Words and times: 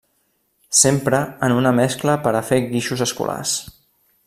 S'empra 0.77 1.19
en 1.49 1.53
una 1.57 1.73
mescla 1.81 2.17
per 2.25 2.33
a 2.39 2.43
fer 2.49 2.59
guixos 2.73 3.05
escolars. 3.09 3.55